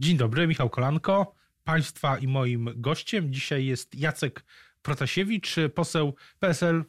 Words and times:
Dzień 0.00 0.16
dobry, 0.16 0.46
Michał 0.46 0.70
Kolanko. 0.70 1.34
Państwa 1.64 2.18
i 2.18 2.26
moim 2.26 2.70
gościem 2.76 3.32
dzisiaj 3.32 3.66
jest 3.66 3.94
Jacek 3.94 4.44
Protasiewicz, 4.82 5.56
poseł 5.74 6.14
PSL, 6.38 6.84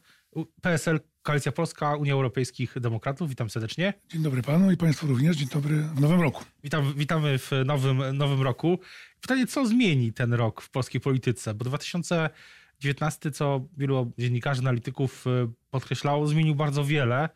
PSL 0.62 1.00
Koalicja 1.22 1.52
Polska, 1.52 1.96
Unia 1.96 2.12
Europejskich 2.12 2.80
Demokratów. 2.80 3.28
Witam 3.28 3.50
serdecznie. 3.50 3.94
Dzień 4.08 4.22
dobry 4.22 4.42
panu 4.42 4.70
i 4.70 4.76
państwu 4.76 5.06
również. 5.06 5.36
Dzień 5.36 5.48
dobry 5.48 5.76
w 5.76 6.00
nowym 6.00 6.20
roku. 6.20 6.44
Witam, 6.64 6.94
witamy 6.94 7.38
w 7.38 7.50
nowym, 7.64 8.16
nowym 8.16 8.42
roku. 8.42 8.78
Pytanie, 9.20 9.46
co 9.46 9.66
zmieni 9.66 10.12
ten 10.12 10.34
rok 10.34 10.60
w 10.62 10.70
polskiej 10.70 11.00
polityce? 11.00 11.54
Bo 11.54 11.64
2019, 11.64 13.30
co 13.30 13.68
wielu 13.76 14.12
dziennikarzy, 14.18 14.60
analityków 14.60 15.26
y, 15.26 15.48
podkreślało, 15.70 16.26
zmienił 16.26 16.54
bardzo 16.54 16.84
wiele, 16.84 17.28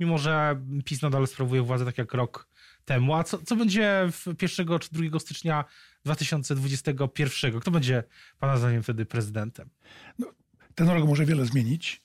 mimo 0.00 0.18
że 0.18 0.62
PiS 0.84 1.02
nadal 1.02 1.26
sprawuje 1.26 1.62
władzę 1.62 1.84
tak 1.84 1.98
jak 1.98 2.14
rok 2.14 2.53
temu. 2.84 3.14
A 3.14 3.24
co, 3.24 3.38
co 3.38 3.56
będzie 3.56 4.08
w 4.12 4.26
1 4.42 4.78
czy 4.78 4.88
2 4.92 5.18
stycznia 5.18 5.64
2021? 6.04 7.60
Kto 7.60 7.70
będzie 7.70 8.04
Pana 8.38 8.56
zdaniem 8.56 8.82
wtedy 8.82 9.06
prezydentem? 9.06 9.70
No, 10.18 10.26
ten 10.74 10.88
rok 10.88 11.06
może 11.06 11.24
wiele 11.26 11.46
zmienić. 11.46 12.02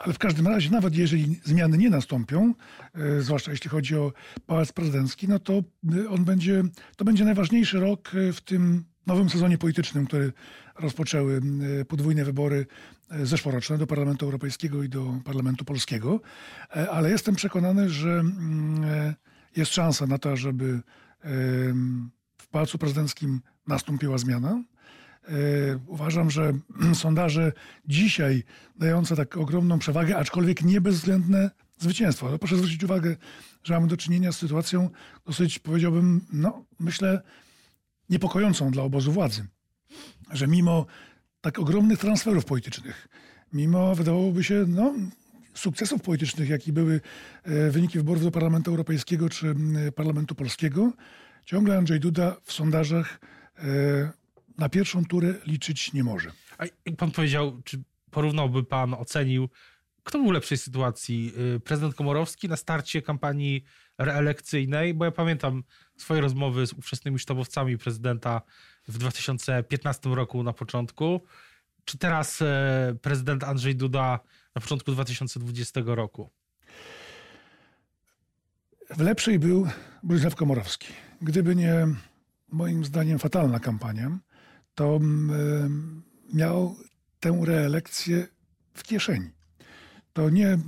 Ale 0.00 0.14
w 0.14 0.18
każdym 0.18 0.46
razie, 0.46 0.70
nawet 0.70 0.96
jeżeli 0.96 1.40
zmiany 1.44 1.78
nie 1.78 1.90
nastąpią, 1.90 2.54
e, 2.94 3.22
zwłaszcza 3.22 3.50
jeśli 3.50 3.70
chodzi 3.70 3.96
o 3.96 4.12
pałac 4.46 4.72
prezydencki, 4.72 5.28
no 5.28 5.38
to 5.38 5.52
e, 5.52 6.08
on 6.08 6.24
będzie, 6.24 6.62
to 6.96 7.04
będzie 7.04 7.24
najważniejszy 7.24 7.80
rok 7.80 8.10
e, 8.14 8.32
w 8.32 8.40
tym 8.40 8.84
nowym 9.06 9.30
sezonie 9.30 9.58
politycznym, 9.58 10.06
który 10.06 10.32
rozpoczęły 10.78 11.40
podwójne 11.88 12.24
wybory 12.24 12.66
zeszłoroczne 13.22 13.78
do 13.78 13.86
Parlamentu 13.86 14.24
Europejskiego 14.24 14.82
i 14.82 14.88
do 14.88 15.20
Parlamentu 15.24 15.64
Polskiego. 15.64 16.20
Ale 16.90 17.10
jestem 17.10 17.34
przekonany, 17.34 17.90
że 17.90 18.10
mm, 18.10 19.14
jest 19.56 19.72
szansa 19.72 20.06
na 20.06 20.18
to, 20.18 20.36
żeby 20.36 20.80
w 22.38 22.48
Pałacu 22.50 22.78
Prezydenckim 22.78 23.40
nastąpiła 23.66 24.18
zmiana. 24.18 24.62
Uważam, 25.86 26.30
że 26.30 26.52
sondaże 26.94 27.52
dzisiaj 27.88 28.44
dające 28.76 29.16
tak 29.16 29.36
ogromną 29.36 29.78
przewagę, 29.78 30.16
aczkolwiek 30.16 30.62
nie 30.62 30.80
bezwzględne 30.80 31.50
zwycięstwo. 31.78 32.38
Proszę 32.38 32.56
zwrócić 32.56 32.84
uwagę, 32.84 33.16
że 33.64 33.74
mamy 33.74 33.86
do 33.86 33.96
czynienia 33.96 34.32
z 34.32 34.38
sytuacją 34.38 34.90
dosyć, 35.26 35.58
powiedziałbym, 35.58 36.20
no 36.32 36.64
myślę, 36.80 37.22
niepokojącą 38.10 38.70
dla 38.70 38.82
obozu 38.82 39.12
władzy. 39.12 39.46
Że 40.32 40.46
mimo 40.46 40.86
tak 41.40 41.58
ogromnych 41.58 41.98
transferów 41.98 42.44
politycznych, 42.44 43.08
mimo 43.52 43.94
wydawałoby 43.94 44.44
się, 44.44 44.64
no, 44.68 44.94
sukcesów 45.54 46.02
politycznych, 46.02 46.48
jakie 46.48 46.72
były 46.72 47.00
e, 47.42 47.70
wyniki 47.70 47.98
wyborów 47.98 48.22
do 48.22 48.30
Parlamentu 48.30 48.70
Europejskiego 48.70 49.28
czy 49.28 49.54
Parlamentu 49.94 50.34
Polskiego, 50.34 50.92
ciągle 51.44 51.78
Andrzej 51.78 52.00
Duda 52.00 52.36
w 52.44 52.52
sondażach 52.52 53.20
e, 53.58 53.62
na 54.58 54.68
pierwszą 54.68 55.04
turę 55.04 55.34
liczyć 55.46 55.92
nie 55.92 56.04
może. 56.04 56.32
A 56.58 56.64
pan 56.96 57.10
powiedział, 57.10 57.62
czy 57.64 57.82
porównałby 58.10 58.64
pan, 58.64 58.94
ocenił, 58.94 59.48
kto 60.02 60.18
był 60.18 60.28
w 60.28 60.32
lepszej 60.32 60.58
sytuacji? 60.58 61.32
Y, 61.56 61.60
prezydent 61.60 61.94
Komorowski 61.94 62.48
na 62.48 62.56
starcie 62.56 63.02
kampanii 63.02 63.64
reelekcyjnej, 64.00 64.94
bo 64.94 65.04
ja 65.04 65.10
pamiętam 65.10 65.62
swoje 65.96 66.20
rozmowy 66.20 66.66
z 66.66 66.72
ówczesnymi 66.72 67.18
sztabowcami 67.18 67.78
prezydenta 67.78 68.42
w 68.88 68.98
2015 68.98 70.10
roku 70.10 70.42
na 70.42 70.52
początku. 70.52 71.20
Czy 71.84 71.98
teraz 71.98 72.42
e, 72.42 72.94
prezydent 73.02 73.44
Andrzej 73.44 73.76
Duda 73.76 74.20
na 74.54 74.60
początku 74.60 74.92
2020 74.92 75.80
roku? 75.84 76.30
W 78.90 79.00
lepszej 79.00 79.38
był 79.38 79.66
Bronisław 80.02 80.34
Komorowski. 80.34 80.92
Gdyby 81.22 81.56
nie 81.56 81.86
moim 82.48 82.84
zdaniem 82.84 83.18
fatalna 83.18 83.60
kampania, 83.60 84.18
to 84.74 84.96
mm, 84.96 86.02
miał 86.34 86.76
tę 87.20 87.40
reelekcję 87.44 88.26
w 88.74 88.82
kieszeni. 88.82 89.30
To 90.12 90.30
nie, 90.30 90.58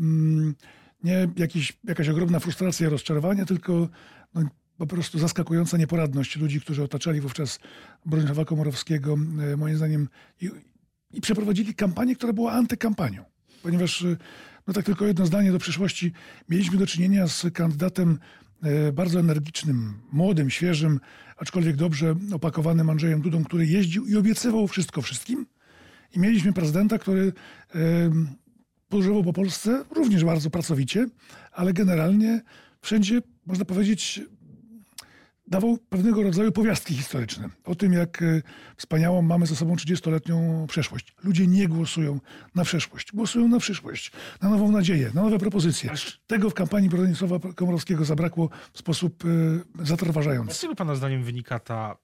nie 1.05 1.29
jakiś, 1.37 1.73
jakaś 1.85 2.09
ogromna 2.09 2.41
frustracja, 2.41 2.89
rozczarowanie, 2.89 3.47
tylko 3.47 3.89
no, 4.35 4.43
po 4.77 4.87
prostu 4.87 5.19
zaskakująca 5.19 5.77
nieporadność 5.77 6.37
ludzi, 6.37 6.61
którzy 6.61 6.83
otaczali 6.83 7.21
wówczas 7.21 7.59
Bronisława 8.07 8.45
Komorowskiego, 8.45 9.17
e, 9.53 9.57
moim 9.57 9.77
zdaniem, 9.77 10.09
i, 10.41 10.51
i 11.13 11.21
przeprowadzili 11.21 11.75
kampanię, 11.75 12.17
która 12.17 12.33
była 12.33 12.53
antykampanią. 12.53 13.25
Ponieważ, 13.63 14.03
e, 14.03 14.17
no 14.67 14.75
tak 14.75 14.85
tylko 14.85 15.07
jedno 15.07 15.27
zdanie 15.27 15.53
do 15.53 15.59
przyszłości, 15.59 16.13
mieliśmy 16.49 16.79
do 16.79 16.87
czynienia 16.87 17.29
z 17.29 17.47
kandydatem 17.53 18.19
E, 18.63 18.93
bardzo 18.93 19.21
energicznym, 19.21 19.95
młodym, 20.13 20.51
świeżym, 20.51 21.01
aczkolwiek 21.37 21.77
dobrze 21.77 22.15
opakowanym 22.33 22.91
Andrzejem 22.91 23.21
Dudą, 23.21 23.45
który 23.45 23.67
jeździł 23.67 24.07
i 24.07 24.17
obiecywał 24.17 24.69
wszystko 24.69 25.03
wszystkim. 25.03 25.47
I 26.17 26.19
mieliśmy 26.19 26.53
prezydenta, 26.53 26.99
który 26.99 27.33
podróżował 28.93 29.25
po 29.25 29.33
Polsce 29.33 29.85
również 29.91 30.25
bardzo 30.25 30.51
pracowicie, 30.51 31.07
ale 31.53 31.73
generalnie 31.73 32.41
wszędzie, 32.83 33.23
można 33.47 33.65
powiedzieć, 33.65 34.21
dawał 35.47 35.79
pewnego 35.79 36.23
rodzaju 36.23 36.53
powiastki 36.53 36.95
historyczne 36.95 37.49
o 37.65 37.75
tym, 37.75 37.93
jak 37.93 38.23
e, 38.23 38.43
wspaniałą 38.77 39.23
mamy 39.23 39.47
ze 39.47 39.57
sobą 39.57 39.75
30-letnią 39.75 40.67
przeszłość. 40.67 41.15
Ludzie 41.25 41.47
nie 41.47 41.69
głosują 41.69 42.21
na 42.55 42.65
przeszłość, 42.65 43.13
głosują 43.13 43.49
na 43.49 43.59
przyszłość, 43.59 44.13
na 44.43 44.49
nową 44.49 44.71
nadzieję, 44.71 45.11
na 45.15 45.23
nowe 45.23 45.39
propozycje. 45.39 45.91
Tego 46.27 46.51
w 46.51 46.55
kampanii 46.55 46.89
Bronisława 46.89 47.39
Komorowskiego 47.55 48.05
zabrakło 48.05 48.51
w 48.73 48.79
sposób 48.79 49.25
e, 49.25 49.85
zatrważający. 49.85 50.55
Z 50.55 50.61
czego 50.61 50.75
Pana 50.75 50.95
zdaniem 50.95 51.25
wynika 51.25 51.59
ta 51.59 51.97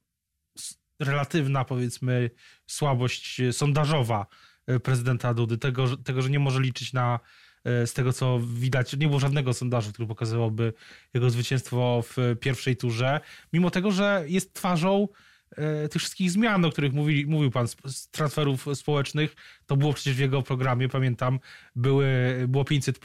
relatywna, 1.01 1.65
powiedzmy, 1.65 2.31
słabość 2.67 3.41
sondażowa 3.53 4.27
e, 4.27 4.48
prezydenta 4.83 5.35
Dudy? 5.35 5.59
Tego, 5.59 5.97
tego 5.97 6.23
że 6.23 6.31
nie 6.31 6.39
może 6.39 6.61
liczyć 6.61 6.93
na 6.93 7.21
E, 7.65 7.87
z 7.87 7.93
tego 7.93 8.13
co 8.13 8.41
widać, 8.41 8.97
nie 8.97 9.07
było 9.07 9.21
żadnego 9.21 9.55
sondażu, 9.55 9.93
który 9.93 10.09
pokazywałoby 10.09 10.73
jego 11.15 11.31
zwycięstwo 11.31 12.03
w 12.03 12.37
pierwszej 12.41 12.77
turze, 12.77 13.21
mimo 13.53 13.71
tego, 13.71 13.93
że 13.93 14.25
jest 14.27 14.55
twarzą 14.55 15.09
e, 15.51 15.89
tych 15.89 16.03
wszystkich 16.03 16.31
zmian, 16.31 16.65
o 16.65 16.71
których 16.71 16.93
mówi, 16.93 17.27
mówił 17.27 17.51
pan, 17.51 17.69
z 17.69 18.09
transferów 18.11 18.67
społecznych, 18.75 19.37
to 19.67 19.77
było 19.77 19.93
przecież 19.93 20.15
w 20.15 20.19
jego 20.19 20.43
programie, 20.43 20.89
pamiętam, 20.89 21.41
były, 21.77 22.07
było 22.49 22.65
500, 22.65 23.01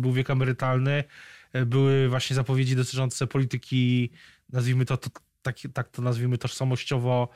był 0.00 0.12
wiek 0.12 0.30
emerytalny, 0.30 1.04
e, 1.52 1.66
były 1.66 2.08
właśnie 2.08 2.36
zapowiedzi 2.36 2.76
dotyczące 2.76 3.26
polityki, 3.26 4.10
nazwijmy 4.48 4.84
to, 4.84 4.96
to 4.96 5.10
tak, 5.52 5.72
tak 5.74 5.88
to 5.88 6.02
nazwijmy, 6.02 6.38
tożsamościowo 6.38 7.28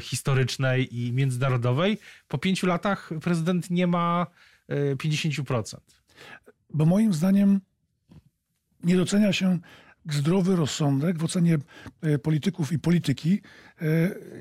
historycznej 0.00 0.96
i 0.96 1.12
międzynarodowej. 1.12 1.98
Po 2.28 2.38
pięciu 2.38 2.66
latach 2.66 3.10
prezydent 3.22 3.70
nie 3.70 3.86
ma 3.86 4.26
50%. 4.68 5.76
Bo 6.74 6.86
moim 6.86 7.14
zdaniem 7.14 7.60
nie 8.84 8.96
docenia 8.96 9.32
się 9.32 9.58
zdrowy 10.10 10.56
rozsądek 10.56 11.18
w 11.18 11.24
ocenie 11.24 11.58
e, 12.02 12.18
polityków 12.18 12.72
i 12.72 12.78
polityki, 12.78 13.40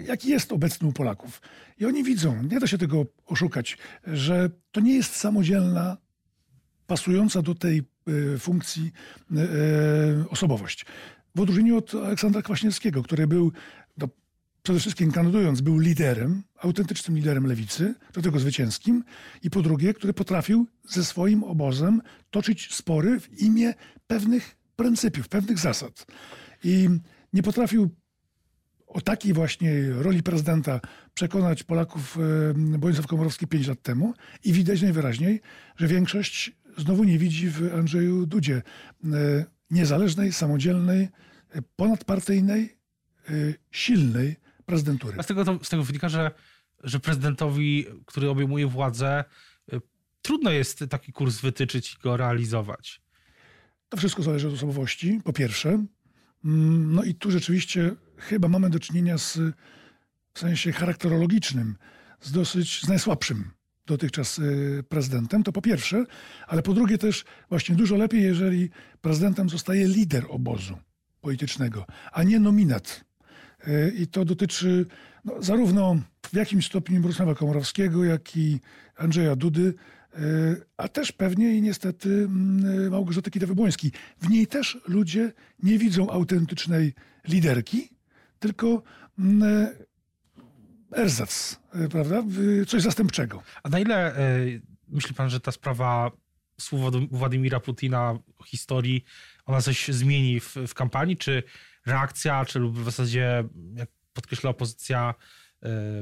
jaki 0.06 0.30
jest 0.30 0.52
obecny 0.52 0.88
u 0.88 0.94
Polaków. 0.94 1.42
I 1.78 1.86
oni 1.86 2.04
widzą, 2.04 2.44
nie 2.44 2.60
da 2.60 2.68
się 2.68 2.78
tego 2.78 3.06
oszukać, 3.26 3.78
że 4.08 4.50
to 4.72 4.82
nie 4.82 4.96
jest 4.96 5.16
samodzielna, 5.16 5.98
pasująca 6.88 7.42
do 7.42 7.56
tej 7.56 7.84
funkcji 8.40 8.92
osobowość. 10.30 10.86
W 11.38 11.40
odróżnieniu 11.40 11.78
od 11.78 11.96
Aleksandra 11.96 12.42
Kwaśniewskiego, 12.42 13.04
który 13.04 13.28
był 13.28 13.52
do 13.98 14.10
przede 14.64 14.80
wszystkim 14.80 15.12
kandydując, 15.12 15.62
był 15.62 15.80
liderem, 15.80 16.44
autentycznym 16.60 17.18
liderem 17.18 17.48
lewicy, 17.48 17.96
do 18.14 18.22
tego 18.22 18.40
zwycięskim, 18.40 19.04
i 19.44 19.50
po 19.50 19.62
drugie, 19.62 19.94
który 19.94 20.14
potrafił 20.14 20.68
ze 20.90 21.04
swoim 21.04 21.44
obozem 21.44 22.02
toczyć 22.32 22.76
spory 22.76 23.20
w 23.20 23.42
imię 23.42 23.74
pewnych 24.08 24.58
pryncypiów, 24.76 25.30
pewnych 25.30 25.60
zasad. 25.60 26.06
I 26.64 26.90
nie 27.34 27.44
potrafił 27.44 27.90
o 28.88 29.02
takiej 29.02 29.34
właśnie 29.34 29.90
roli 29.90 30.24
prezydenta 30.24 30.80
przekonać 31.14 31.64
Polaków 31.64 32.18
e, 32.18 32.78
Bronisław 32.78 33.08
Komorowski 33.08 33.48
pięć 33.48 33.68
lat 33.68 33.82
temu 33.82 34.14
i 34.44 34.54
widać 34.54 34.82
najwyraźniej, 34.82 35.42
że 35.76 35.88
większość 35.88 36.52
znowu 36.78 37.04
nie 37.04 37.18
widzi 37.18 37.50
w 37.50 37.74
Andrzeju 37.74 38.26
Dudzie 38.26 38.62
e, 39.04 39.57
niezależnej, 39.70 40.34
samodzielnej, 40.34 41.10
e, 41.50 41.62
ponadpartyjnej, 41.76 42.78
silnej 43.72 44.36
prezydentury. 44.66 45.18
A 45.20 45.24
z 45.24 45.28
tego, 45.28 45.46
to, 45.46 45.60
z 45.64 45.70
tego 45.70 45.84
wynika, 45.84 46.10
że, 46.10 46.32
że 46.84 47.00
prezydentowi, 47.00 47.86
który 48.06 48.30
obejmuje 48.30 48.68
władzę, 48.68 49.24
y, 49.74 49.82
trudno 50.22 50.52
jest 50.52 50.86
taki 50.90 51.12
kurs 51.12 51.42
wytyczyć 51.42 51.94
i 51.94 51.98
go 52.04 52.18
realizować. 52.18 53.02
To 53.90 53.98
wszystko 53.98 54.24
zależy 54.24 54.48
od 54.48 54.54
osobowości, 54.54 55.22
po 55.24 55.34
pierwsze. 55.34 55.70
Mm, 56.46 56.96
no 56.96 57.04
i 57.04 57.16
tu 57.16 57.32
rzeczywiście 57.32 57.96
chyba 58.18 58.48
mamy 58.48 58.70
do 58.70 58.80
czynienia 58.80 59.18
z, 59.18 59.40
w 60.34 60.40
sensie 60.40 60.72
charakterologicznym, 60.72 61.76
z 62.22 62.32
dosyć, 62.32 62.82
z 62.82 62.88
najsłabszym 62.88 63.52
dotychczas 63.88 64.40
y, 64.40 64.84
prezydentem, 64.90 65.44
to 65.44 65.52
po 65.52 65.62
pierwsze, 65.62 66.06
ale 66.48 66.62
po 66.62 66.74
drugie 66.74 66.98
też 66.98 67.26
właśnie 67.50 67.76
dużo 67.76 67.96
lepiej, 67.96 68.24
jeżeli 68.24 68.70
prezydentem 69.02 69.50
zostaje 69.50 69.88
lider 69.88 70.26
obozu 70.30 70.78
politycznego, 71.22 71.86
a 72.12 72.24
nie 72.24 72.40
nominat. 72.40 73.06
I 74.00 74.08
to 74.08 74.26
dotyczy 74.26 74.86
no, 75.26 75.44
zarówno 75.44 75.98
w 76.32 76.36
jakimś 76.36 76.66
stopniu 76.66 77.02
Brusława 77.02 77.36
Komorowskiego, 77.36 78.04
jak 78.04 78.38
i 78.38 78.60
Andrzeja 78.98 79.36
Dudy, 79.36 79.74
a 80.78 80.88
też 80.88 81.12
pewnie 81.12 81.56
i 81.56 81.62
niestety 81.62 82.10
mm, 82.10 82.92
Małgorzaty 82.92 83.32
Kidawy-Błońskiej. 83.32 83.92
W 84.22 84.30
niej 84.30 84.48
też 84.48 84.78
ludzie 84.88 85.32
nie 85.64 85.78
widzą 85.78 86.10
autentycznej 86.10 86.94
liderki, 87.28 87.90
tylko 88.40 88.84
mm, 90.92 91.06
erzac, 91.06 91.60
prawda? 91.92 92.24
Coś 92.68 92.82
zastępczego. 92.82 93.44
A 93.64 93.70
na 93.70 93.80
ile 93.80 94.16
myśli 94.88 95.16
pan, 95.16 95.30
że 95.30 95.40
ta 95.40 95.52
sprawa 95.52 96.12
słów 96.62 96.92
Władimira 97.12 97.60
Putina 97.60 98.20
historii, 98.46 99.04
ona 99.46 99.62
coś 99.62 99.88
zmieni 99.88 100.40
w, 100.40 100.56
w 100.68 100.74
kampanii, 100.74 101.18
czy 101.18 101.44
reakcja, 101.86 102.46
czy 102.46 102.60
lub 102.60 102.80
w 102.80 102.86
zasadzie, 102.86 103.44
jak 103.76 103.90
podkreśla 104.14 104.50
opozycja, 104.50 105.14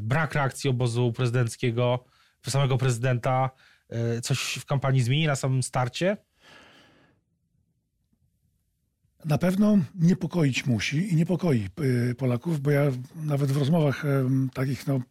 brak 0.02 0.34
reakcji 0.34 0.70
obozu 0.70 1.14
prezydenckiego, 1.14 2.06
samego 2.48 2.78
prezydenta, 2.78 3.50
coś 4.24 4.40
w 4.40 4.66
kampanii 4.66 5.02
zmieni 5.02 5.28
na 5.28 5.36
samym 5.36 5.64
starcie? 5.64 6.18
Na 9.26 9.38
pewno 9.38 9.78
niepokoić 9.96 10.66
musi 10.66 11.14
i 11.14 11.16
niepokoi 11.16 11.70
Polaków, 12.18 12.62
bo 12.62 12.72
ja 12.72 12.92
nawet 13.16 13.52
w 13.52 13.58
rozmowach 13.58 14.04
takich 14.54 14.88
no, 14.88 15.02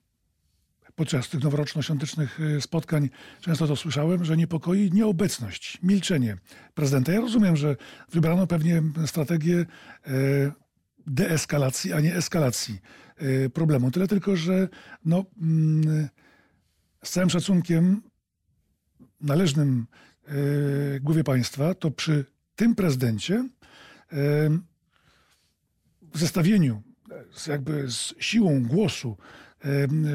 podczas 0.94 1.28
tych 1.28 1.42
noworoczno-świątecznych 1.42 2.40
y, 2.40 2.60
spotkań 2.60 3.10
często 3.40 3.66
to 3.66 3.76
słyszałem, 3.76 4.24
że 4.24 4.36
niepokoi 4.36 4.90
nieobecność, 4.92 5.78
milczenie 5.82 6.36
prezydenta. 6.74 7.12
Ja 7.12 7.20
rozumiem, 7.20 7.56
że 7.56 7.76
wybrano 8.12 8.46
pewnie 8.46 8.82
strategię 9.06 9.66
e, 10.06 10.52
deeskalacji, 11.06 11.92
a 11.92 12.00
nie 12.00 12.14
eskalacji 12.14 12.80
e, 13.16 13.50
problemu. 13.50 13.90
Tyle 13.90 14.08
tylko, 14.08 14.36
że 14.36 14.68
no, 15.04 15.24
mm, 15.42 16.08
z 17.04 17.10
całym 17.10 17.30
szacunkiem 17.30 18.02
należnym 19.20 19.86
e, 20.26 20.32
głowie 21.00 21.24
państwa, 21.24 21.74
to 21.74 21.90
przy 21.90 22.24
tym 22.56 22.74
prezydencie 22.74 23.48
w 26.12 26.18
zestawieniu 26.18 26.82
z, 27.32 27.46
jakby 27.46 27.90
z 27.90 28.14
siłą 28.18 28.62
głosu 28.62 29.16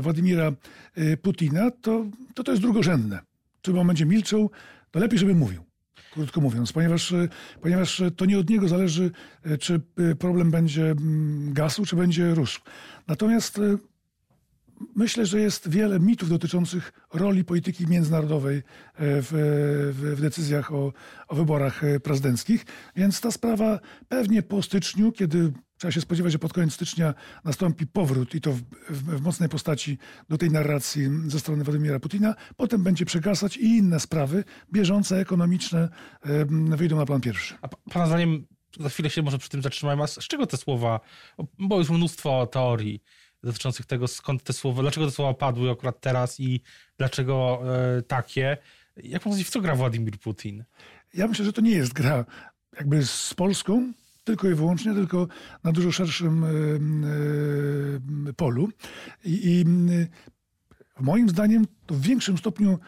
Władimira 0.02 0.52
e, 0.96 1.18
Putina, 1.18 1.72
to, 1.72 2.06
to 2.34 2.44
to 2.44 2.52
jest 2.52 2.62
drugorzędne. 2.62 3.20
Czy 3.62 3.80
on 3.80 3.88
będzie 3.88 4.06
milczał, 4.06 4.52
to 4.92 5.00
lepiej, 5.00 5.20
żeby 5.20 5.36
mówił. 5.36 5.64
Krótko 6.14 6.42
mówiąc, 6.42 6.74
ponieważ, 6.74 7.12
e, 7.12 7.28
ponieważ 7.62 8.02
to 8.18 8.26
nie 8.26 8.40
od 8.40 8.50
niego 8.50 8.68
zależy, 8.68 9.12
e, 9.44 9.58
czy 9.58 9.82
problem 10.20 10.52
będzie 10.52 10.92
mm, 10.92 11.54
gasł, 11.54 11.86
czy 11.86 11.96
będzie 11.96 12.36
rósł. 12.36 12.62
Natomiast 13.08 13.62
myślę, 14.96 15.26
że 15.26 15.40
jest 15.40 15.70
wiele 15.70 16.00
mitów 16.00 16.30
dotyczących 16.30 16.92
roli 17.14 17.44
polityki 17.44 17.88
międzynarodowej 17.88 18.64
w, 19.00 19.92
w, 19.94 20.16
w, 20.18 20.22
decyzjach 20.22 20.74
o, 20.74 20.94
o 21.28 21.36
wyborach 21.36 21.82
prezydenckich, 22.04 22.66
więc 22.96 23.22
ta 23.22 23.32
sprawa 23.32 23.80
pewnie 24.10 24.44
po 24.44 24.62
styczniu, 24.62 25.12
kiedy 25.12 25.54
Trzeba 25.80 25.92
się 25.92 26.02
spodziewać, 26.02 26.32
że 26.32 26.40
pod 26.40 26.54
koniec 26.54 26.74
stycznia 26.74 27.14
nastąpi 27.46 27.88
powrót 27.88 28.36
i 28.36 28.42
to 28.42 28.52
w, 28.52 28.62
w, 28.90 29.18
w, 29.18 29.22
mocnej 29.22 29.50
postaci 29.50 29.98
do 30.30 30.38
tej 30.38 30.52
narracji 30.52 31.10
ze 31.28 31.40
strony 31.40 31.64
Władimira 31.64 32.00
Putina. 32.00 32.36
Potem 32.58 32.84
będzie 32.84 33.06
przegasać 33.06 33.58
i 33.58 33.66
inne 33.66 34.00
sprawy 34.00 34.44
bieżące, 34.74 35.20
ekonomiczne 35.20 35.90
wyjdą 36.70 36.98
na 36.98 37.06
plan 37.06 37.22
pierwszy. 37.22 37.56
A 37.62 37.68
pana 37.68 38.08
zdaniem, 38.08 38.46
za 38.80 38.90
chwilę 38.90 39.10
się 39.10 39.22
może 39.22 39.38
przy 39.38 39.50
tym 39.50 39.62
zatrzymajmy, 39.62 40.04
a 40.04 40.08
z 40.08 40.18
czego 40.18 40.48
te 40.48 40.58
słowa, 40.58 41.00
bo 41.60 41.80
jest 41.80 41.90
mnóstwo 41.90 42.48
teorii 42.48 43.02
dotyczących 43.44 43.86
tego, 43.86 44.08
skąd 44.08 44.44
te 44.44 44.54
słowa, 44.54 44.82
dlaczego 44.82 45.06
te 45.06 45.12
słowa 45.12 45.34
padły 45.34 45.72
akurat 45.72 46.02
teraz 46.02 46.40
i 46.40 46.62
dlaczego 46.98 47.62
e, 47.98 48.02
takie. 48.02 48.58
Jak 49.04 49.24
pan 49.24 49.34
w 49.34 49.50
co 49.50 49.62
gra 49.62 49.76
Władimir 49.76 50.20
Putin? 50.20 50.64
Ja 51.14 51.28
myślę, 51.28 51.46
że 51.46 51.54
to 51.54 51.62
nie 51.62 51.72
jest 51.72 51.94
gra 51.94 52.26
jakby 52.78 53.06
z 53.06 53.34
Polską, 53.34 53.94
tylko 54.24 54.50
i 54.50 54.56
wyłącznie, 54.56 54.94
tylko 54.94 55.28
na 55.64 55.72
dużo 55.72 55.92
szerszym 55.92 56.46
polu. 58.38 58.70
I, 59.26 59.40
i 59.44 59.66
moim 61.00 61.30
zdaniem 61.30 61.66
to 61.86 61.96
w 61.96 62.02
większym 62.02 62.38
stopniu 62.38 62.80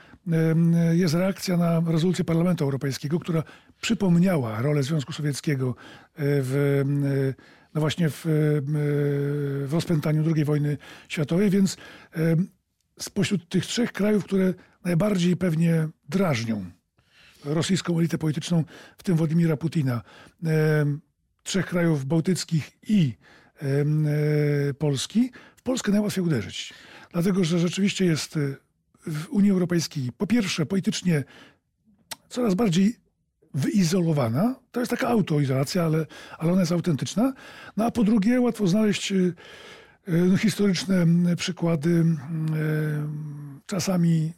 jest 0.92 1.14
reakcja 1.14 1.58
na 1.58 1.82
rezolucję 1.88 2.26
Parlamentu 2.26 2.64
Europejskiego, 2.64 3.20
która 3.20 3.44
przypomniała 3.82 4.62
rolę 4.62 4.84
Związku 4.84 5.14
Sowieckiego 5.14 5.76
w, 6.18 6.84
no 7.74 7.82
właśnie 7.82 8.10
w, 8.10 8.26
w 9.66 9.74
rozpętaniu 9.74 10.24
II 10.36 10.46
wojny 10.46 10.78
światowej, 11.10 11.50
więc 11.50 11.78
spośród 13.00 13.50
tych 13.50 13.66
trzech 13.66 13.92
krajów, 13.92 14.24
które 14.24 14.54
najbardziej 14.84 15.38
pewnie 15.38 15.88
drażnią 16.10 16.66
rosyjską 17.46 18.00
elitę 18.00 18.18
polityczną, 18.18 18.64
w 18.98 19.04
tym 19.04 19.18
Władimira 19.18 19.58
Putina, 19.58 20.02
trzech 21.44 21.66
krajów 21.66 22.06
bałtyckich 22.06 22.72
i 22.88 23.14
e, 23.62 24.74
Polski, 24.74 25.32
w 25.56 25.62
Polskę 25.62 25.92
najłatwiej 25.92 26.24
uderzyć. 26.24 26.74
Dlatego, 27.12 27.44
że 27.44 27.60
rzeczywiście 27.60 28.06
jest 28.06 28.38
e, 28.38 28.40
w 29.08 29.30
Unii 29.30 29.52
Europejskiej 29.52 30.10
po 30.18 30.28
pierwsze 30.28 30.66
politycznie 30.66 31.24
coraz 32.30 32.54
bardziej 32.54 32.96
wyizolowana. 33.54 34.56
To 34.72 34.80
jest 34.80 34.90
taka 34.90 35.08
autoizolacja, 35.08 35.84
ale, 35.84 36.06
ale 36.38 36.52
ona 36.52 36.62
jest 36.62 36.72
autentyczna. 36.72 37.34
No 37.78 37.86
a 37.86 37.92
po 37.92 38.04
drugie 38.04 38.42
łatwo 38.42 38.68
znaleźć 38.68 39.12
e, 39.12 39.16
no, 40.08 40.38
historyczne 40.38 41.06
przykłady 41.36 42.06
czasami 43.66 44.34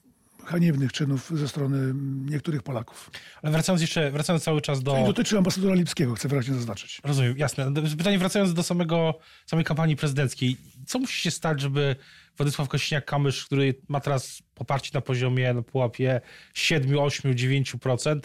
haniebnych 0.46 0.92
czynów 0.92 1.32
ze 1.34 1.48
strony 1.48 1.94
niektórych 2.26 2.64
Polaków. 2.64 3.12
Ale 3.42 3.52
wracając 3.52 3.82
jeszcze, 3.82 4.12
wracając 4.12 4.44
cały 4.44 4.62
czas 4.62 4.84
do... 4.84 4.98
I 4.98 5.06
dotyczy 5.06 5.38
ambasadora 5.38 5.76
Lipskiego, 5.76 6.14
chcę 6.14 6.28
wyraźnie 6.28 6.54
zaznaczyć. 6.54 7.02
Rozumiem, 7.04 7.38
jasne. 7.38 7.74
Pytanie 7.98 8.20
wracając 8.20 8.54
do 8.54 8.64
samego, 8.64 9.20
samej 9.46 9.66
kampanii 9.66 9.96
prezydenckiej. 9.96 10.58
Co 10.88 11.00
musi 11.00 11.22
się 11.22 11.32
stać, 11.32 11.62
żeby 11.62 11.96
Władysław 12.38 12.68
Kośniak-Kamysz, 12.68 13.46
który 13.46 13.76
ma 13.88 14.00
teraz 14.00 14.44
poparcie 14.54 14.92
na 14.94 15.02
poziomie 15.02 15.54
na 15.54 15.62
pułapie 15.62 16.22
7, 16.54 17.00
8, 17.00 17.34
9%, 17.34 18.20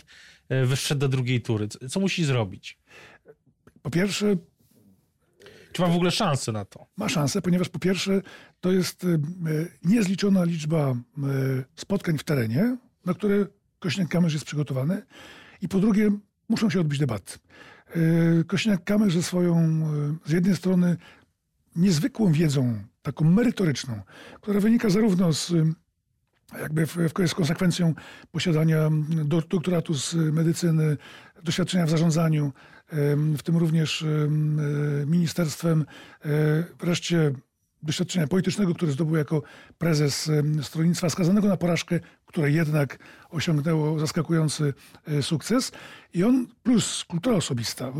wyszedł 0.66 1.00
do 1.00 1.08
drugiej 1.08 1.42
tury? 1.42 1.68
Co 1.68 2.00
musi 2.00 2.24
zrobić? 2.24 2.78
Po 3.82 3.90
pierwsze, 3.90 4.36
czy 5.72 5.82
ma 5.82 5.88
w 5.88 5.94
ogóle 5.94 6.10
szansę 6.10 6.52
na 6.52 6.64
to? 6.64 6.86
Ma 6.96 7.08
szansę, 7.08 7.42
ponieważ 7.42 7.68
po 7.68 7.78
pierwsze 7.78 8.22
to 8.60 8.72
jest 8.72 9.04
e, 9.04 9.08
niezliczona 9.84 10.44
liczba 10.44 10.90
e, 10.90 10.94
spotkań 11.76 12.18
w 12.18 12.24
terenie, 12.24 12.76
na 13.04 13.14
które 13.14 13.46
Kośniak-Kamysz 13.80 14.32
jest 14.32 14.44
przygotowany. 14.44 15.02
I 15.62 15.68
po 15.68 15.78
drugie 15.78 16.10
muszą 16.48 16.70
się 16.70 16.80
odbyć 16.80 16.98
debaty. 16.98 17.38
E, 17.88 18.00
Kośniak-Kamysz 18.44 19.10
ze 19.10 19.22
swoją, 19.22 19.80
z 20.24 20.32
jednej 20.32 20.56
strony 20.56 20.96
niezwykłą 21.76 22.32
wiedzą, 22.32 22.82
taką 23.02 23.24
merytoryczną, 23.24 24.02
która 24.40 24.60
wynika 24.60 24.90
zarówno 24.90 25.32
z 25.32 25.52
jakby 26.60 26.86
w, 26.86 26.96
w, 26.96 27.34
konsekwencją 27.34 27.94
posiadania 28.32 28.90
doktoratu 29.50 29.94
z 29.94 30.14
medycyny, 30.14 30.96
doświadczenia 31.42 31.86
w 31.86 31.90
zarządzaniu, 31.90 32.52
w 33.38 33.42
tym 33.42 33.56
również 33.56 34.04
ministerstwem, 35.06 35.84
e, 36.24 36.28
wreszcie 36.80 37.32
doświadczenia 37.82 38.26
politycznego, 38.26 38.74
które 38.74 38.92
zdobył 38.92 39.16
jako 39.16 39.42
prezes 39.78 40.30
stronnictwa 40.62 41.10
skazanego 41.10 41.48
na 41.48 41.56
porażkę, 41.56 42.00
które 42.26 42.50
jednak 42.50 42.98
osiągnęło 43.30 43.98
zaskakujący 43.98 44.74
e, 45.06 45.22
sukces. 45.22 45.72
I 46.14 46.24
on 46.24 46.46
plus 46.62 47.04
kultura 47.04 47.36
osobista, 47.36 47.92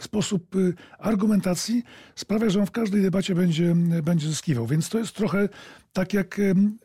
sposób 0.00 0.56
y, 0.56 0.74
argumentacji 0.98 1.82
sprawia, 2.14 2.50
że 2.50 2.60
on 2.60 2.66
w 2.66 2.70
każdej 2.70 3.02
debacie 3.02 3.34
będzie, 3.34 3.74
będzie 4.02 4.28
zyskiwał. 4.28 4.66
Więc 4.66 4.88
to 4.88 4.98
jest 4.98 5.12
trochę 5.12 5.48
tak, 5.92 6.14
jak, 6.14 6.40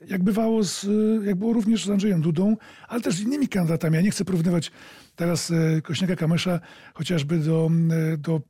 jak 0.07 0.23
bywało, 0.23 0.63
z, 0.63 0.87
jak 1.25 1.35
było 1.35 1.53
również 1.53 1.85
z 1.85 1.89
Andrzejem 1.89 2.21
Dudą, 2.21 2.57
ale 2.87 3.01
też 3.01 3.15
z 3.15 3.21
innymi 3.21 3.47
kandydatami. 3.47 3.95
Ja 3.95 4.01
nie 4.01 4.11
chcę 4.11 4.25
porównywać 4.25 4.71
teraz 5.15 5.51
e, 5.51 5.81
Kośniaka 5.81 6.15
Kamysza 6.15 6.59
chociażby 6.93 7.37
do, 7.37 7.71
do 8.17 8.41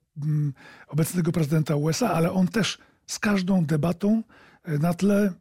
obecnego 0.87 1.31
prezydenta 1.31 1.75
USA, 1.75 2.13
ale 2.13 2.31
on 2.31 2.47
też 2.47 2.77
z 3.07 3.19
każdą 3.19 3.65
debatą 3.65 4.23
e, 4.63 4.77
na 4.77 4.93
tle 4.93 5.33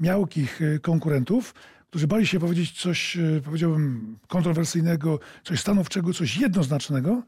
miałkich 0.00 0.62
e, 0.62 0.78
konkurentów 0.78 1.54
którzy 1.94 2.06
bali 2.06 2.26
się 2.26 2.40
powiedzieć 2.40 2.80
coś, 2.80 3.16
e, 3.16 3.40
powiedziałbym, 3.44 4.18
kontrowersyjnego, 4.28 5.20
coś 5.44 5.60
stanowczego, 5.60 6.14
coś 6.14 6.36
jednoznacznego, 6.36 7.22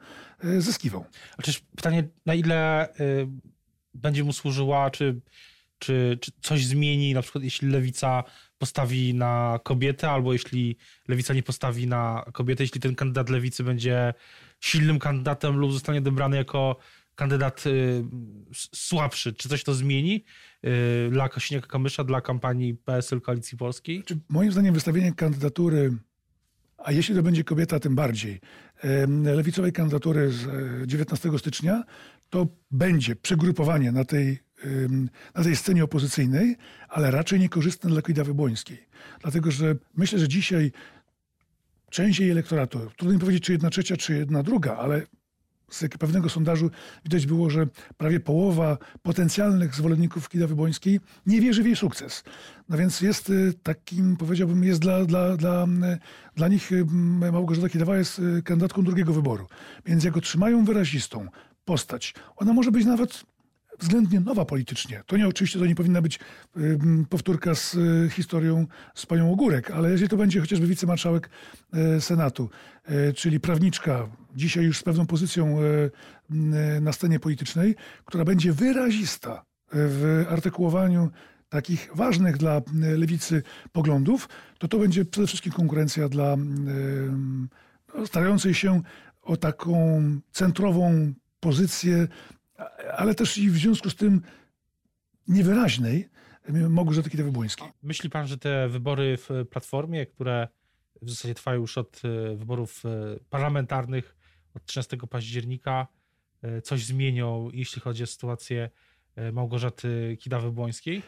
e, 0.44 0.60
zyskiwał. 0.60 1.04
A 1.38 1.42
czyż 1.42 1.58
pytanie, 1.76 2.08
na 2.26 2.34
ile 2.34 2.88
y, 3.00 3.28
będzie 3.94 4.24
mu 4.24 4.32
służyła, 4.32 4.90
czy, 4.90 5.20
czy, 5.78 6.18
czy 6.20 6.32
coś 6.40 6.66
zmieni, 6.66 7.14
na 7.14 7.22
przykład 7.22 7.44
jeśli 7.44 7.68
lewica 7.68 8.24
postawi 8.58 9.14
na 9.14 9.60
kobietę, 9.64 10.10
albo 10.10 10.32
jeśli 10.32 10.76
lewica 11.08 11.34
nie 11.34 11.42
postawi 11.42 11.86
na 11.86 12.24
kobietę, 12.32 12.62
jeśli 12.62 12.80
ten 12.80 12.94
kandydat 12.94 13.30
lewicy 13.30 13.64
będzie 13.64 14.14
silnym 14.60 14.98
kandydatem 14.98 15.56
lub 15.56 15.72
zostanie 15.72 16.00
dobrany 16.00 16.36
jako 16.36 16.76
kandydat 17.16 17.66
y, 17.66 18.04
słabszy, 18.72 19.32
czy 19.32 19.48
coś 19.48 19.64
to 19.64 19.74
zmieni 19.74 20.24
y, 20.64 21.10
dla 21.10 21.28
Kosiniaka-Kamysza, 21.28 22.04
dla 22.04 22.20
kampanii 22.20 22.74
PSL 22.74 23.20
Koalicji 23.20 23.58
Polskiej? 23.58 24.02
Czy 24.02 24.18
moim 24.28 24.52
zdaniem 24.52 24.74
wystawienie 24.74 25.12
kandydatury, 25.12 25.92
a 26.78 26.92
jeśli 26.92 27.14
to 27.14 27.22
będzie 27.22 27.44
kobieta, 27.44 27.80
tym 27.80 27.94
bardziej, 27.94 28.40
lewicowej 29.34 29.72
kandydatury 29.72 30.32
z 30.32 30.46
19 30.86 31.28
e, 31.28 31.38
stycznia, 31.38 31.84
to 32.30 32.46
będzie 32.70 33.16
przegrupowanie 33.16 33.92
na 33.92 34.04
tej, 34.04 34.38
na 35.34 35.44
tej 35.44 35.56
scenie 35.56 35.84
opozycyjnej, 35.84 36.56
ale 36.88 37.10
raczej 37.10 37.40
niekorzystne 37.40 37.90
dla 37.90 38.02
Kidawy 38.02 38.34
Błońskiej. 38.34 38.86
Dlatego, 39.22 39.50
że 39.50 39.76
myślę, 39.94 40.18
że 40.18 40.28
dzisiaj 40.28 40.72
część 41.90 42.20
jej 42.20 42.30
elektoratu, 42.30 42.90
trudno 42.96 43.14
mi 43.14 43.20
powiedzieć, 43.20 43.44
czy 43.44 43.52
jedna 43.52 43.70
trzecia, 43.70 43.96
czy 43.96 44.14
jedna 44.14 44.42
druga, 44.42 44.76
ale 44.76 45.06
z 45.70 45.84
pewnego 45.98 46.28
sondażu 46.28 46.70
widać 47.04 47.26
było, 47.26 47.50
że 47.50 47.66
prawie 47.96 48.20
połowa 48.20 48.78
potencjalnych 49.02 49.74
zwolenników 49.74 50.28
Kidawy 50.28 50.54
Błońskiej 50.54 51.00
nie 51.26 51.40
wierzy 51.40 51.62
w 51.62 51.66
jej 51.66 51.76
sukces. 51.76 52.24
No 52.68 52.76
więc 52.76 53.00
jest 53.00 53.30
y, 53.30 53.54
takim, 53.62 54.16
powiedziałbym, 54.16 54.64
jest 54.64 54.80
dla, 54.80 55.04
dla, 55.04 55.36
dla, 55.36 55.64
y, 55.64 55.98
dla 56.36 56.48
nich 56.48 56.72
y, 56.72 56.84
Małgorzata 57.32 57.68
Kidawa 57.68 57.96
jest 57.96 58.20
kandydatką 58.44 58.82
drugiego 58.82 59.12
wyboru. 59.12 59.46
Więc 59.86 60.04
jak 60.04 60.16
otrzymają 60.16 60.64
wyrazistą 60.64 61.28
postać, 61.64 62.14
ona 62.36 62.52
może 62.52 62.72
być 62.72 62.84
nawet 62.84 63.24
względnie 63.78 64.20
nowa 64.20 64.44
politycznie. 64.44 65.02
To 65.06 65.16
nie 65.16 65.28
oczywiście 65.28 65.58
to 65.58 65.66
nie 65.66 65.74
powinna 65.74 66.02
być 66.02 66.18
y, 66.56 66.78
powtórka 67.08 67.54
z 67.54 67.74
y, 67.74 68.10
historią 68.10 68.66
z 68.94 69.06
panią 69.06 69.32
Ogórek, 69.32 69.70
ale 69.70 69.90
jeżeli 69.90 70.08
to 70.08 70.16
będzie 70.16 70.40
chociażby 70.40 70.66
wicemarszałek 70.66 71.30
y, 71.96 72.00
Senatu, 72.00 72.50
czyli 73.16 73.40
prawniczka, 73.40 74.08
dzisiaj 74.34 74.64
już 74.64 74.78
z 74.78 74.82
pewną 74.82 75.06
pozycją 75.06 75.58
na 76.80 76.92
scenie 76.92 77.20
politycznej, 77.20 77.74
która 78.04 78.24
będzie 78.24 78.52
wyrazista 78.52 79.44
w 79.72 80.26
artykułowaniu 80.30 81.10
takich 81.48 81.90
ważnych 81.94 82.36
dla 82.36 82.62
lewicy 82.72 83.42
poglądów, 83.72 84.28
to 84.58 84.68
to 84.68 84.78
będzie 84.78 85.04
przede 85.04 85.26
wszystkim 85.26 85.52
konkurencja 85.52 86.08
dla 86.08 86.36
no, 87.94 88.06
starającej 88.06 88.54
się 88.54 88.82
o 89.22 89.36
taką 89.36 90.02
centrową 90.32 91.12
pozycję 91.40 92.08
ale 92.96 93.14
też 93.14 93.38
i 93.38 93.50
w 93.50 93.56
związku 93.56 93.90
z 93.90 93.96
tym 93.96 94.22
niewyraźnej 95.28 96.08
Małgorzaty 96.48 97.10
Kidawy-Błońskiej. 97.10 97.72
Myśli 97.82 98.10
pan, 98.10 98.26
że 98.26 98.38
te 98.38 98.68
wybory 98.68 99.16
w 99.16 99.28
Platformie, 99.50 100.06
które 100.06 100.48
w 101.02 101.10
zasadzie 101.10 101.34
trwają 101.34 101.60
już 101.60 101.78
od 101.78 102.02
e, 102.04 102.36
wyborów 102.36 102.82
e, 102.86 102.88
parlamentarnych 103.30 104.16
od 104.54 104.64
13 104.64 104.96
października, 105.10 105.86
e, 106.42 106.62
coś 106.62 106.84
zmienią, 106.84 107.50
jeśli 107.52 107.82
chodzi 107.82 108.02
o 108.02 108.06
sytuację 108.06 108.70
Małgorzaty 109.32 110.16
Kidawy-Błońskiej? 110.20 111.02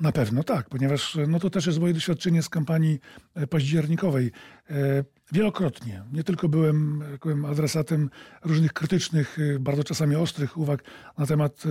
Na 0.00 0.12
pewno 0.12 0.42
tak, 0.44 0.68
ponieważ 0.68 1.18
no 1.28 1.40
to 1.40 1.50
też 1.50 1.66
jest 1.66 1.80
moje 1.80 1.94
doświadczenie 1.94 2.42
z 2.42 2.48
kampanii 2.48 3.00
e, 3.34 3.46
październikowej. 3.46 4.30
E, 4.70 5.04
wielokrotnie, 5.32 6.02
nie 6.12 6.24
tylko 6.24 6.48
byłem, 6.48 7.04
byłem 7.22 7.44
adresatem 7.44 8.10
różnych 8.44 8.72
krytycznych, 8.72 9.38
e, 9.38 9.58
bardzo 9.58 9.84
czasami 9.84 10.16
ostrych 10.16 10.56
uwag 10.56 10.84
na 11.18 11.26
temat 11.26 11.62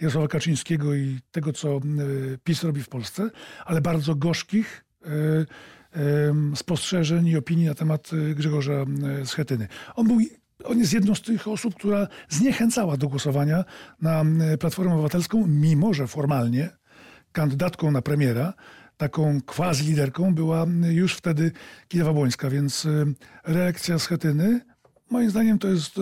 Jarosława 0.00 0.28
Kaczyńskiego 0.28 0.94
i 0.94 1.18
tego, 1.30 1.52
co 1.52 1.80
PiS 2.44 2.62
robi 2.62 2.82
w 2.82 2.88
Polsce, 2.88 3.30
ale 3.64 3.80
bardzo 3.80 4.14
gorzkich 4.14 4.84
spostrzeżeń 6.54 7.26
i 7.26 7.36
opinii 7.36 7.66
na 7.66 7.74
temat 7.74 8.10
Grzegorza 8.34 8.84
Schetyny. 9.24 9.68
On 9.94 10.06
był 10.06 10.18
on 10.66 10.78
jest 10.78 10.92
jedną 10.92 11.14
z 11.14 11.22
tych 11.22 11.48
osób, 11.48 11.74
która 11.74 12.08
zniechęcała 12.28 12.96
do 12.96 13.08
głosowania 13.08 13.64
na 14.02 14.24
Platformę 14.60 14.92
Obywatelską, 14.92 15.46
mimo 15.46 15.94
że 15.94 16.06
formalnie 16.06 16.68
kandydatką 17.32 17.90
na 17.90 18.02
premiera, 18.02 18.54
taką 18.96 19.40
quasi-liderką 19.46 20.34
była 20.34 20.66
już 20.90 21.14
wtedy 21.14 21.52
Kidawa 21.88 22.12
Błońska, 22.12 22.50
więc 22.50 22.86
reakcja 23.44 23.98
Schetyny 23.98 24.60
Moim 25.10 25.30
zdaniem 25.30 25.58
to 25.58 25.68
jest 25.68 26.00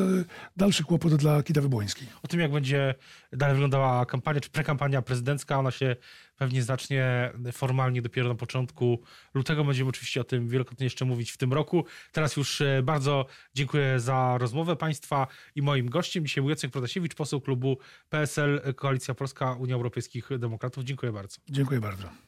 dalszy 0.56 0.84
kłopot 0.84 1.14
dla 1.14 1.42
Kidawy 1.42 1.68
Błońskiej. 1.68 2.08
O 2.22 2.28
tym, 2.28 2.40
jak 2.40 2.52
będzie 2.52 2.94
dalej 3.32 3.54
wyglądała 3.54 4.06
kampania, 4.06 4.40
czy 4.40 4.50
prekampania 4.50 5.02
prezydencka, 5.02 5.58
ona 5.58 5.70
się 5.70 5.96
pewnie 6.36 6.62
zacznie 6.62 7.32
formalnie 7.52 8.02
dopiero 8.02 8.28
na 8.28 8.34
początku 8.34 9.02
lutego. 9.34 9.64
Będziemy 9.64 9.90
oczywiście 9.90 10.20
o 10.20 10.24
tym 10.24 10.48
wielokrotnie 10.48 10.86
jeszcze 10.86 11.04
mówić 11.04 11.30
w 11.30 11.36
tym 11.36 11.52
roku. 11.52 11.84
Teraz 12.12 12.36
już 12.36 12.60
e, 12.60 12.82
bardzo 12.82 13.26
dziękuję 13.54 14.00
za 14.00 14.38
rozmowę 14.38 14.76
Państwa 14.76 15.26
i 15.54 15.62
moim 15.62 15.90
gościem. 15.90 16.26
Dzisiaj 16.26 16.42
był 16.42 16.50
Jacek 16.50 16.70
Protasiewicz, 16.70 17.14
poseł 17.14 17.40
klubu 17.40 17.78
PSL, 18.10 18.74
Koalicja 18.76 19.14
Polska, 19.14 19.52
Unia 19.52 19.74
Europejskich 19.74 20.28
Demokratów. 20.38 20.84
Dziękuję 20.84 21.12
bardzo. 21.12 21.40
Dziękuję 21.48 21.80
bardzo. 21.80 22.24